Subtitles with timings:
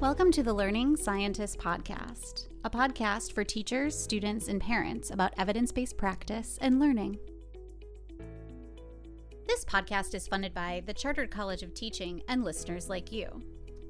[0.00, 5.72] Welcome to the Learning Scientist Podcast, a podcast for teachers, students, and parents about evidence
[5.72, 7.18] based practice and learning.
[9.46, 13.42] This podcast is funded by the Chartered College of Teaching and listeners like you.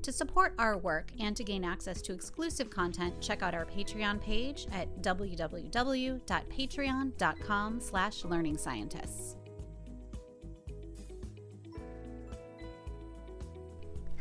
[0.03, 4.21] To support our work and to gain access to exclusive content, check out our Patreon
[4.21, 7.81] page at www.patreon.com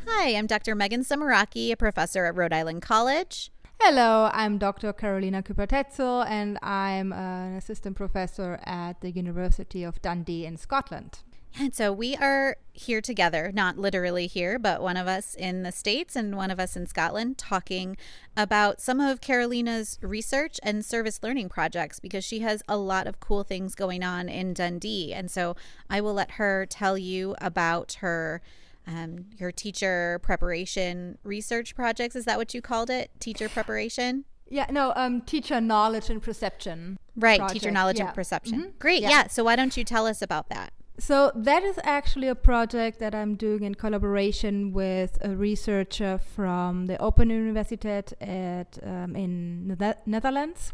[0.07, 0.75] Hi, I'm Dr.
[0.75, 3.49] Megan Sumeracki, a professor at Rhode Island College.
[3.81, 4.93] Hello, I'm Dr.
[4.93, 11.23] Carolina Kuepper-Tetzel, and I'm an assistant professor at the University of Dundee in Scotland.
[11.57, 15.71] And so we are here together, not literally here, but one of us in the
[15.71, 17.97] States and one of us in Scotland, talking
[18.37, 23.19] about some of Carolina's research and service learning projects because she has a lot of
[23.19, 25.13] cool things going on in Dundee.
[25.13, 25.55] And so
[25.89, 28.41] I will let her tell you about her
[28.87, 32.15] um, your teacher preparation research projects.
[32.15, 33.11] Is that what you called it?
[33.19, 34.25] Teacher preparation?
[34.49, 36.97] Yeah, no, um, teacher knowledge and perception.
[37.15, 37.53] Right, project.
[37.61, 38.05] teacher knowledge yeah.
[38.05, 38.61] and perception.
[38.61, 38.79] Mhm.
[38.79, 39.09] Great, Yeah.
[39.09, 39.27] yeah.
[39.27, 40.71] So why don't you tell us about that?
[40.97, 46.85] So that is actually a project that I'm doing in collaboration with a researcher from
[46.85, 50.71] the Open Universiteit at um, in the Netherlands,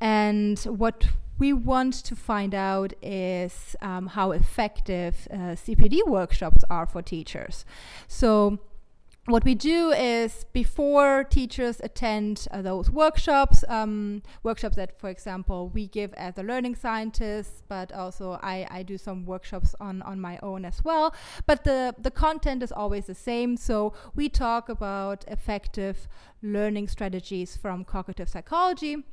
[0.00, 1.08] and what
[1.40, 7.64] we want to find out is um, how effective uh, CPD workshops are for teachers.
[8.06, 8.60] So
[9.24, 15.70] what we do is before teachers attend uh, those workshops, um, workshops that, for example,
[15.72, 20.20] we give as a learning scientist, but also I, I do some workshops on, on
[20.20, 21.14] my own as well.
[21.46, 23.56] But the, the content is always the same.
[23.56, 26.06] So we talk about effective
[26.42, 29.04] learning strategies from cognitive psychology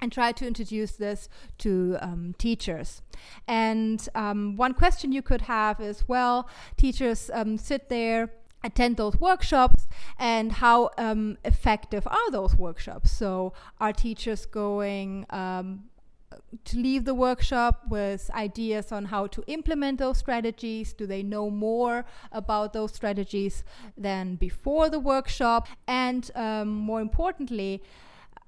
[0.00, 3.02] and try to introduce this to um, teachers.
[3.46, 8.30] And um, one question you could have is well, teachers um, sit there
[8.62, 9.86] attend those workshops
[10.18, 13.10] and how um, effective are those workshops?
[13.10, 15.84] So are teachers going um,
[16.64, 20.92] to leave the workshop with ideas on how to implement those strategies?
[20.92, 23.64] Do they know more about those strategies
[23.96, 25.68] than before the workshop?
[25.86, 27.82] And um, more importantly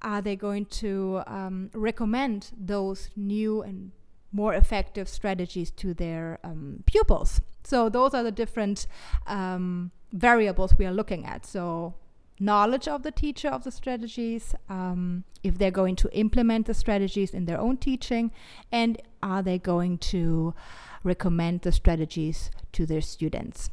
[0.03, 3.91] are they going to um, recommend those new and
[4.31, 8.87] more effective strategies to their um, pupils so those are the different
[9.27, 11.45] um, variables we are looking at.
[11.45, 11.95] So
[12.39, 17.33] knowledge of the teacher of the strategies, um, if they're going to implement the strategies
[17.33, 18.31] in their own teaching,
[18.71, 20.53] and are they going to
[21.03, 23.69] recommend the strategies to their students.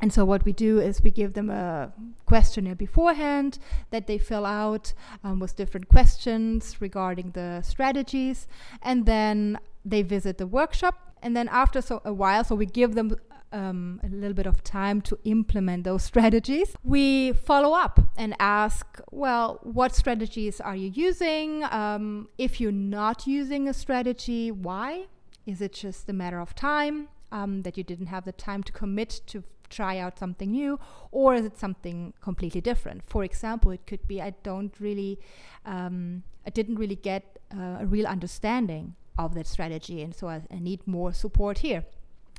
[0.00, 1.92] And so, what we do is we give them a
[2.24, 3.58] questionnaire beforehand
[3.90, 8.48] that they fill out um, with different questions regarding the strategies,
[8.82, 11.14] and then they visit the workshop.
[11.22, 13.14] And then, after so a while, so we give them
[13.52, 19.00] um, a little bit of time to implement those strategies, we follow up and ask,
[19.10, 21.64] well, what strategies are you using?
[21.64, 25.06] Um, if you're not using a strategy, why?
[25.46, 28.72] Is it just a matter of time um, that you didn't have the time to
[28.72, 30.78] commit to try out something new,
[31.10, 33.02] or is it something completely different?
[33.04, 35.18] For example, it could be I don't really,
[35.64, 40.42] um, I didn't really get uh, a real understanding of that strategy, and so I,
[40.50, 41.84] I need more support here.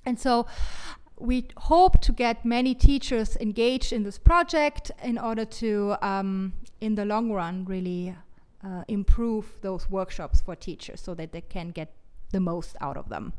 [0.06, 0.46] And so
[1.20, 6.96] we hope to get many teachers engaged in this project in order to, um, in
[6.96, 8.16] the long run, really
[8.64, 11.94] uh, improve those workshops for teachers so that they can get
[12.32, 13.34] the most out of them.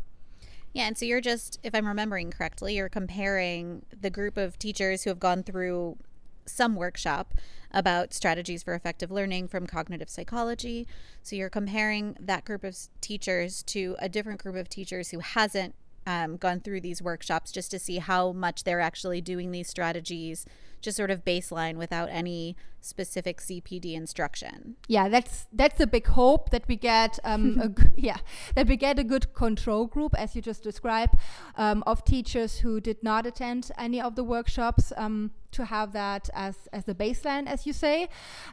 [0.73, 5.03] Yeah, and so you're just, if I'm remembering correctly, you're comparing the group of teachers
[5.05, 5.99] who have gone through
[6.47, 7.35] some workshop
[7.71, 10.87] about strategies for effective learning from cognitive psychology.
[11.23, 15.75] So you're comparing that group of teachers to a different group of teachers who hasn't
[16.07, 20.47] um, gone through these workshops just to see how much they're actually doing these strategies,
[20.81, 24.77] just sort of baseline without any specific CPD instruction.
[24.89, 27.19] Yeah, that's that's a big hope that we get.
[27.25, 28.19] Um, a yeah,
[28.55, 31.15] that we get a good control group, as you just described,
[31.57, 34.93] um, of teachers who did not attend any of the workshops.
[34.97, 38.09] Um, to have that as as the baseline, as you say.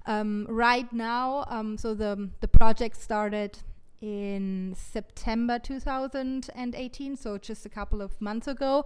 [0.06, 3.60] Um, right now, um, so the the project started
[4.02, 8.86] in September 2018, so just a couple of months ago.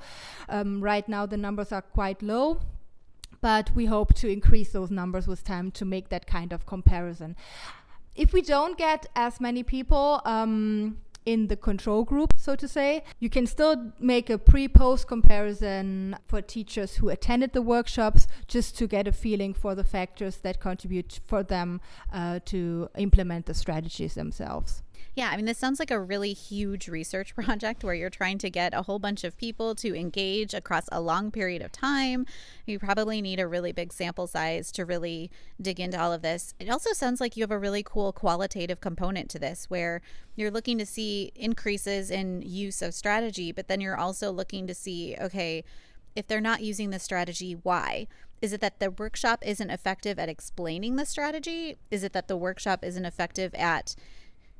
[0.50, 2.60] Um, right now, the numbers are quite low,
[3.42, 7.36] but we hope to increase those numbers with time to make that kind of comparison.
[8.16, 13.04] If we don't get as many people, um, in the control group, so to say.
[13.20, 18.78] You can still make a pre post comparison for teachers who attended the workshops just
[18.78, 21.82] to get a feeling for the factors that contribute for them
[22.12, 24.83] uh, to implement the strategies themselves.
[25.16, 28.50] Yeah, I mean, this sounds like a really huge research project where you're trying to
[28.50, 32.26] get a whole bunch of people to engage across a long period of time.
[32.66, 35.30] You probably need a really big sample size to really
[35.62, 36.56] dig into all of this.
[36.60, 40.02] It also sounds like you have a really cool qualitative component to this where
[40.36, 44.74] you're looking to see increases in use of strategy, but then you're also looking to
[44.74, 45.64] see, okay,
[46.16, 48.08] if they're not using the strategy, why?
[48.42, 51.78] Is it that the workshop isn't effective at explaining the strategy?
[51.92, 53.96] Is it that the workshop isn't effective at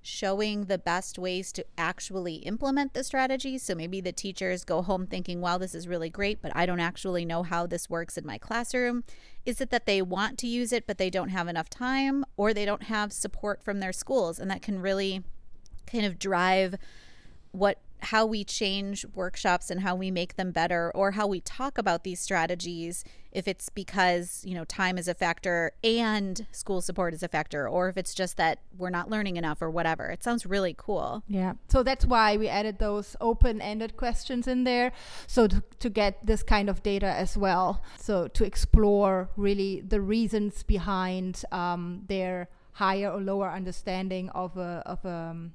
[0.04, 3.58] showing the best ways to actually implement the strategy.
[3.58, 6.82] So maybe the teachers go home thinking, wow, this is really great, but I don't
[6.82, 9.06] actually know how this works in my classroom.
[9.46, 12.54] Is it that they want to use it, but they don't have enough time, or
[12.54, 14.40] they don't have support from their schools?
[14.40, 15.24] And that can really
[15.88, 16.76] kind of drive
[17.52, 21.78] what how we change workshops and how we make them better or how we talk
[21.78, 27.14] about these strategies if it's because you know time is a factor and school support
[27.14, 30.10] is a factor or if it's just that we're not learning enough or whatever.
[30.12, 31.24] It sounds really cool.
[31.28, 31.54] Yeah.
[31.68, 34.92] So that's why we added those open-ended questions in there
[35.28, 37.82] so to, to get this kind of data as well.
[38.00, 44.84] So to explore really the reasons behind um, their higher or lower understanding of a,
[44.86, 45.54] of a um,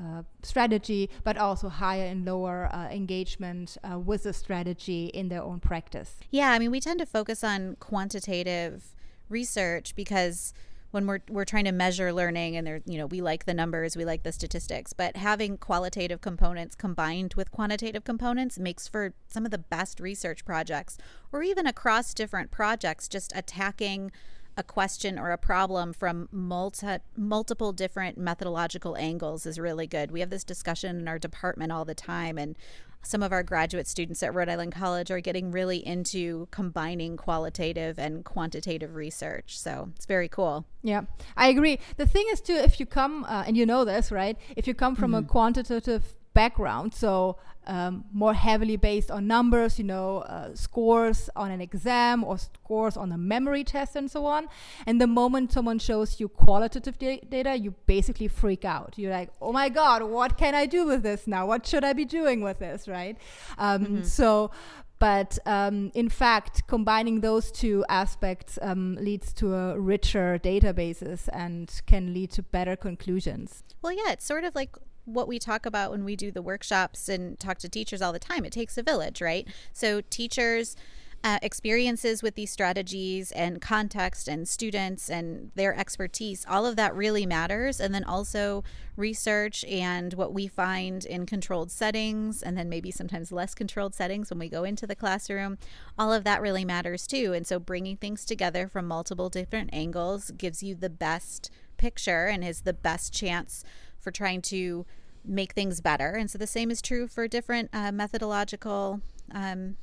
[0.00, 5.42] uh, strategy, but also higher and lower uh, engagement uh, with the strategy in their
[5.42, 6.16] own practice.
[6.30, 8.94] Yeah, I mean, we tend to focus on quantitative
[9.28, 10.54] research because
[10.90, 13.96] when we're we're trying to measure learning and there you know we like the numbers
[13.96, 19.44] we like the statistics but having qualitative components combined with quantitative components makes for some
[19.44, 20.98] of the best research projects
[21.32, 24.10] or even across different projects just attacking
[24.60, 30.12] a question or a problem from multi, multiple different methodological angles is really good.
[30.12, 32.56] We have this discussion in our department all the time, and
[33.02, 37.98] some of our graduate students at Rhode Island College are getting really into combining qualitative
[37.98, 39.58] and quantitative research.
[39.58, 40.66] So it's very cool.
[40.82, 41.02] Yeah,
[41.36, 41.78] I agree.
[41.96, 44.36] The thing is, too, if you come, uh, and you know this, right?
[44.56, 45.24] If you come from mm-hmm.
[45.24, 46.04] a quantitative
[46.42, 52.24] background, so um, more heavily based on numbers, you know, uh, scores on an exam
[52.24, 54.48] or scores on a memory test and so on.
[54.86, 58.94] And the moment someone shows you qualitative da- data, you basically freak out.
[58.96, 61.46] You're like, oh my God, what can I do with this now?
[61.46, 63.16] What should I be doing with this, right?
[63.58, 64.02] Um, mm-hmm.
[64.02, 64.50] So,
[64.98, 71.66] but um, in fact, combining those two aspects um, leads to a richer databases and
[71.86, 73.62] can lead to better conclusions.
[73.82, 74.76] Well, yeah, it's sort of like
[75.12, 78.18] what we talk about when we do the workshops and talk to teachers all the
[78.18, 78.44] time.
[78.44, 79.46] It takes a village, right?
[79.72, 80.76] So teachers.
[81.22, 86.96] Uh, experiences with these strategies and context and students and their expertise, all of that
[86.96, 87.78] really matters.
[87.78, 88.64] And then also
[88.96, 94.30] research and what we find in controlled settings, and then maybe sometimes less controlled settings
[94.30, 95.58] when we go into the classroom,
[95.98, 97.34] all of that really matters too.
[97.34, 102.42] And so bringing things together from multiple different angles gives you the best picture and
[102.42, 103.62] is the best chance
[103.98, 104.86] for trying to
[105.24, 106.10] make things better.
[106.10, 109.00] And so the same is true for different uh, methodological,
[109.32, 109.76] um,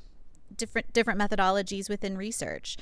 [0.56, 2.78] different different methodologies within research.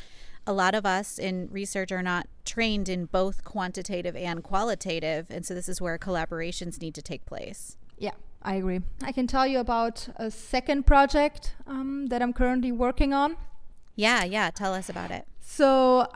[0.48, 5.46] A lot of us in research are not trained in both quantitative and qualitative, and
[5.46, 7.78] so this is where collaborations need to take place.
[7.98, 8.12] Yeah,
[8.44, 8.82] I agree.
[9.02, 13.38] I can tell you about a second project um, that I'm currently working on.
[13.96, 14.52] Yeah, yeah.
[14.52, 15.26] Tell us about it.
[15.40, 16.08] So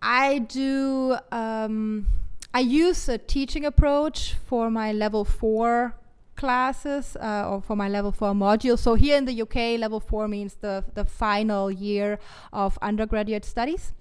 [0.00, 1.18] I do.
[1.30, 2.06] Um,
[2.52, 5.94] I use a teaching approach for my level four
[6.40, 8.78] classes uh, or for my level four module.
[8.78, 12.18] So here in the UK, level four means the, the final year
[12.50, 13.92] of undergraduate studies.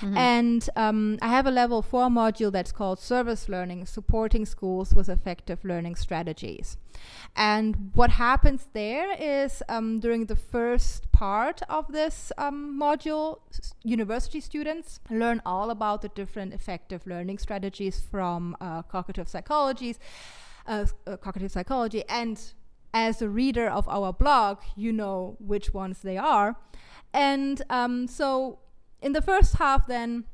[0.00, 0.16] Mm-hmm.
[0.16, 5.08] And um, I have a level four module that's called Service Learning, supporting schools with
[5.08, 6.76] effective learning strategies.
[7.34, 13.74] And what happens there is um, during the first part of this um, module, s-
[13.82, 19.98] university students learn all about the different effective learning strategies from uh, cognitive psychologies
[20.68, 22.04] uh, cognitive psychology.
[22.08, 22.40] And
[22.94, 26.56] as a reader of our blog, you know which ones they are.
[27.12, 28.60] And um, so
[29.00, 30.24] in the first half, then,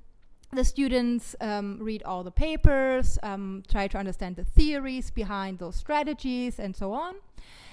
[0.53, 5.77] the students um, read all the papers, um, try to understand the theories behind those
[5.77, 7.15] strategies, and so on.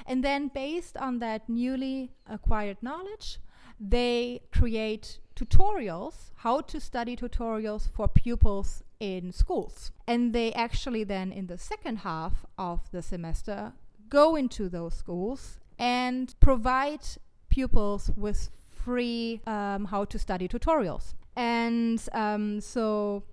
[0.05, 3.39] And then, based on that newly acquired knowledge,
[3.79, 9.91] they create tutorials, how to study tutorials for pupils in schools.
[10.07, 13.73] And they actually then, in the second half of the semester,
[14.09, 17.01] go into those schools and provide
[17.49, 18.49] pupils with
[18.83, 21.13] free um, how to study tutorials.
[21.35, 23.23] And um, so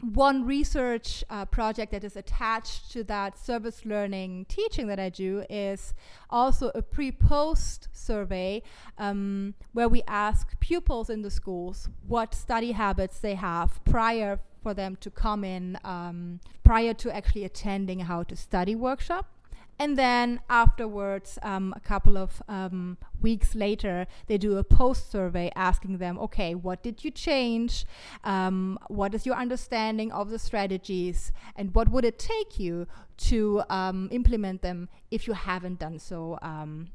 [0.00, 5.44] one research uh, project that is attached to that service learning teaching that I do
[5.48, 5.94] is
[6.28, 8.62] also a pre post survey
[8.98, 14.74] um, where we ask pupils in the schools what study habits they have prior for
[14.74, 19.33] them to come in um, prior to actually attending a how to study workshop.
[19.78, 25.50] And then afterwards, um, a couple of um, weeks later, they do a post survey
[25.56, 27.84] asking them, okay, what did you change?
[28.22, 31.32] Um, what is your understanding of the strategies?
[31.56, 36.38] And what would it take you to um, implement them if you haven't done so
[36.40, 36.88] um,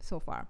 [0.00, 0.46] so far?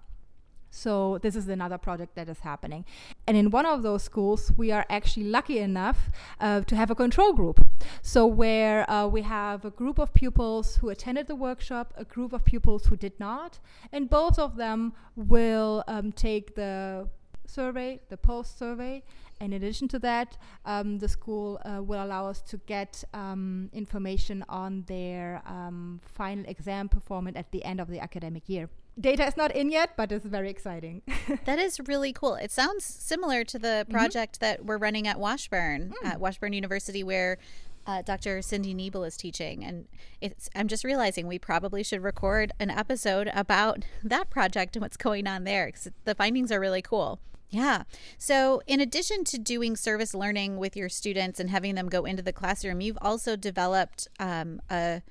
[0.75, 2.83] So this is another project that is happening.
[3.27, 6.95] And in one of those schools, we are actually lucky enough uh, to have a
[6.95, 7.63] control group.
[8.01, 12.33] So where uh, we have a group of pupils who attended the workshop, a group
[12.33, 13.59] of pupils who did not,
[13.91, 17.07] and both of them will um, take the
[17.45, 19.03] survey, the post survey.
[19.39, 24.43] In addition to that, um, the school uh, will allow us to get um, information
[24.49, 28.69] on their um, final exam performance at the end of the academic year
[28.99, 31.01] data is not in yet, but it's very exciting.
[31.45, 32.35] that is really cool.
[32.35, 33.91] It sounds similar to the mm-hmm.
[33.91, 34.45] project mm-hmm.
[34.45, 36.07] that we're running at Washburn, mm.
[36.07, 37.37] at Washburn University, where
[37.85, 38.41] uh, Dr.
[38.41, 39.63] Cindy Nebel is teaching.
[39.63, 39.87] And
[40.21, 44.97] it's I'm just realizing we probably should record an episode about that project and what's
[44.97, 47.19] going on there because the findings are really cool.
[47.49, 47.83] Yeah.
[48.17, 52.23] So, in addition to doing service learning with your students and having them go into
[52.23, 55.03] the classroom, you've also developed um, a,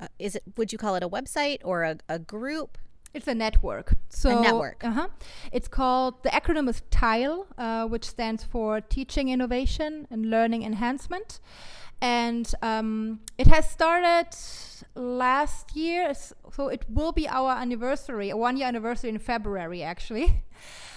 [0.00, 2.78] a, is it would you call it a website or a, a group
[3.14, 3.94] it's a network.
[4.08, 4.84] So a network.
[4.84, 5.08] Uh-huh.
[5.52, 11.40] It's called the acronym is TILE, uh, which stands for Teaching Innovation and Learning Enhancement,
[12.00, 14.28] and um, it has started
[14.94, 16.12] last year.
[16.52, 20.42] So it will be our anniversary, a one year anniversary in February, actually.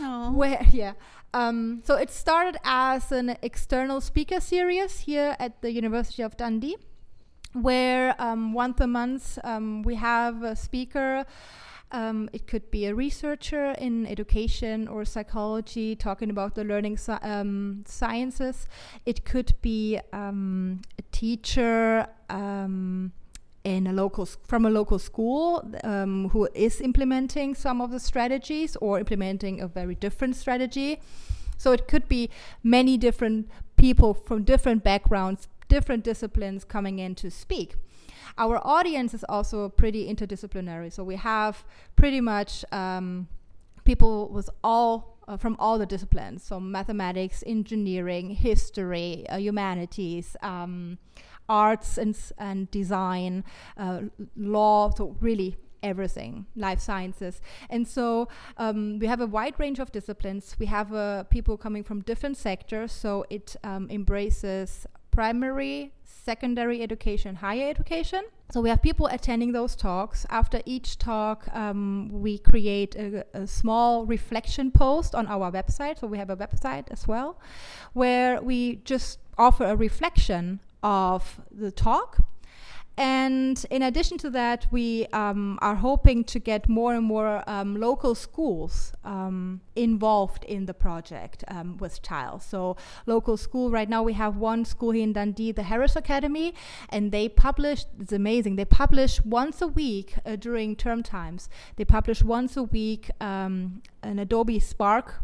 [0.01, 0.31] Oh.
[0.39, 0.93] Where yeah.
[1.33, 6.77] Um, so it started as an external speaker series here at the University of Dundee,
[7.53, 11.25] where um, once a month um, we have a speaker
[11.91, 17.83] um, it could be a researcher in education or psychology talking about the learning um,
[17.87, 18.67] sciences.
[19.05, 23.13] It could be um, a teacher um,
[23.63, 28.75] in a local from a local school um, who is implementing some of the strategies
[28.77, 30.99] or implementing a very different strategy.
[31.57, 32.29] So it could be
[32.63, 37.75] many different people from different backgrounds, different disciplines coming in to speak.
[38.37, 40.91] Our audience is also pretty interdisciplinary.
[40.91, 41.65] So we have
[41.95, 43.27] pretty much um,
[43.83, 50.97] people with all uh, from all the disciplines, so mathematics, engineering, history, uh, humanities, um,
[51.49, 53.43] arts and, and design,
[53.77, 54.01] uh,
[54.37, 57.41] law, so really everything, life sciences.
[57.69, 60.55] And so um, we have a wide range of disciplines.
[60.59, 67.37] We have uh, people coming from different sectors, so it um, embraces primary, secondary education,
[67.37, 68.23] higher education.
[68.51, 70.27] So we have people attending those talks.
[70.29, 75.97] After each talk, um, we create a, a, small reflection post on our website.
[75.99, 77.39] So we have a website as well,
[77.93, 82.19] where we just offer a reflection of the talk
[82.97, 87.79] and in addition to that, we um, are hoping to get more and more um,
[87.79, 92.39] local schools um, involved in the project um, with TILE.
[92.39, 92.75] So,
[93.05, 96.55] local school, right now we have one school here in Dundee, the Harris Academy,
[96.89, 101.49] and they publish, it's amazing, they publish once a week uh, during term times.
[101.75, 105.21] They publish once a week um, an Adobe Spark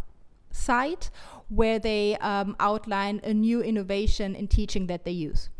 [0.51, 1.09] site
[1.49, 5.49] where they um, outline a new innovation in teaching that they use.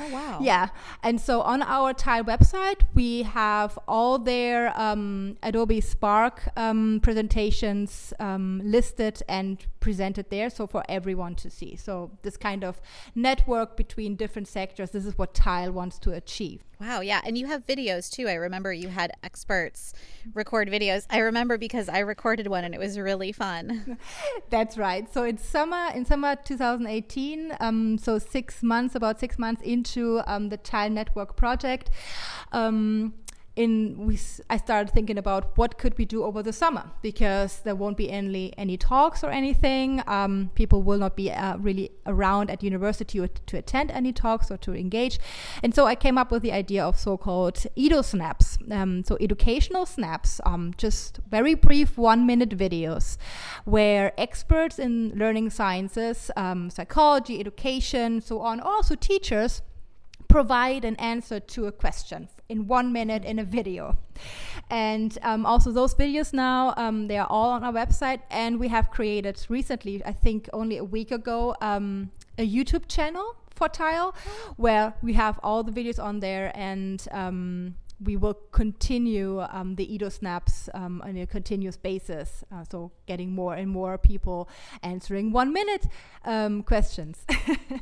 [0.00, 0.38] Oh wow!
[0.40, 0.68] Yeah,
[1.02, 8.12] and so on our TILE website, we have all their um, Adobe Spark um, presentations
[8.20, 11.74] um, listed and presented there, so for everyone to see.
[11.74, 12.80] So this kind of
[13.14, 16.67] network between different sectors, this is what TILE wants to achieve.
[16.80, 18.28] Wow, yeah, and you have videos too.
[18.28, 19.92] I remember you had experts
[20.32, 21.06] record videos.
[21.10, 23.98] I remember because I recorded one and it was really fun.
[24.50, 25.12] That's right.
[25.12, 30.50] So in summer, in summer 2018, um, so six months, about six months into um,
[30.50, 31.90] the TILE Network project.
[32.52, 33.14] Um,
[33.58, 34.16] in we
[34.48, 38.08] I started thinking about what could we do over the summer because there won't be
[38.08, 40.00] any any talks or anything.
[40.06, 44.58] Um, people will not be uh, really around at university to attend any talks or
[44.58, 45.18] to engage,
[45.62, 48.58] and so I came up with the idea of so-called Edu snaps.
[48.70, 53.16] Um, so educational snaps, um, just very brief one-minute videos,
[53.64, 59.62] where experts in learning sciences, um, psychology, education, so on, also teachers
[60.28, 63.96] provide an answer to a question in one minute in a video.
[64.70, 68.20] And um, also those videos now, um, they are all on our website.
[68.30, 73.36] And we have created recently, I think only a week ago, um, a YouTube channel
[73.50, 74.14] for Tile,
[74.56, 79.86] where we have all the videos on there and um, we will continue um, the
[79.86, 82.44] Edu snaps um, on a continuous basis.
[82.52, 84.48] Uh, so getting more and more people
[84.82, 85.86] answering one minute
[86.24, 87.24] um, questions.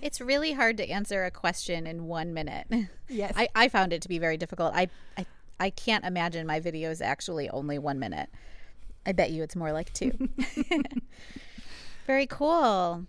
[0.03, 2.67] it's really hard to answer a question in one minute.
[3.09, 4.73] Yes, I, I found it to be very difficult.
[4.75, 5.27] I, I
[5.59, 8.29] I can't imagine my video is actually only one minute.
[9.05, 10.13] I bet you it's more like two.
[12.07, 13.07] very cool.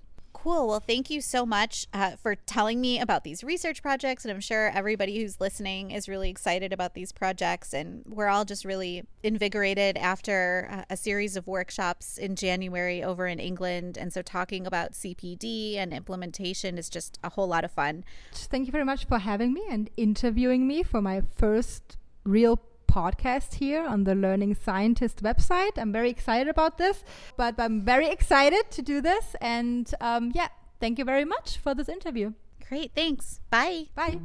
[0.48, 0.70] Cool.
[0.70, 4.24] Well, thank you so much uh, for telling me about these research projects.
[4.24, 7.74] And I'm sure everybody who's listening is really excited about these projects.
[7.74, 13.28] And we're all just really invigorated after uh, a series of workshops in January over
[13.28, 13.98] in England.
[13.98, 18.06] And so talking about CPD and implementation is just a whole lot of fun.
[18.32, 22.62] Thank you very much for having me and interviewing me for my first real
[22.98, 25.78] podcast here on the Learning Scientist website.
[25.78, 27.04] I'm very excited about this,
[27.36, 29.36] but I'm very excited to do this.
[29.40, 30.48] And um, yeah,
[30.80, 32.34] thank you very much for this interview.
[32.68, 32.94] Great.
[32.96, 33.40] Thanks.
[33.52, 33.90] Bye.
[33.94, 34.20] Bye.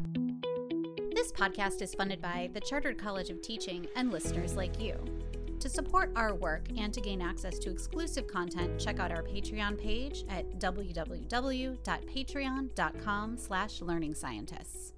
[1.15, 4.97] This podcast is funded by the Chartered College of Teaching and listeners like you.
[5.61, 9.79] To support our work and to gain access to exclusive content, check out our Patreon
[9.79, 14.95] page at www.patreon.com slash learning scientists.